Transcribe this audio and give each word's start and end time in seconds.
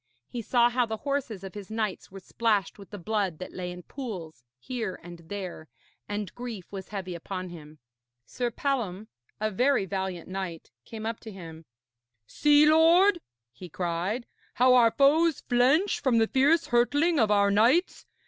He 0.27 0.41
saw 0.41 0.71
how 0.71 0.87
the 0.87 0.97
horses 1.05 1.43
of 1.43 1.53
his 1.53 1.69
knights 1.69 2.09
were 2.09 2.19
splashed 2.21 2.79
with 2.79 2.89
the 2.89 2.97
blood 2.97 3.37
that 3.37 3.53
lay 3.53 3.69
in 3.71 3.83
pools 3.83 4.43
here 4.57 4.99
and 5.03 5.19
there, 5.29 5.67
and 6.09 6.33
grief 6.33 6.71
was 6.71 6.87
heavy 6.87 7.13
upon 7.13 7.49
him. 7.49 7.77
Sir 8.25 8.49
Palom, 8.49 9.09
a 9.39 9.51
very 9.51 9.85
valiant 9.85 10.27
knight, 10.27 10.71
came 10.85 11.05
up 11.05 11.19
to 11.19 11.31
him. 11.31 11.65
'See, 12.25 12.65
lord,' 12.67 13.21
he 13.51 13.69
cried, 13.69 14.25
'how 14.55 14.73
our 14.73 14.89
foes 14.89 15.41
flinch 15.41 15.99
from 15.99 16.17
the 16.17 16.25
fierce 16.25 16.65
hurtling 16.65 17.19
of 17.19 17.29
our 17.29 17.51
knights. 17.51 18.07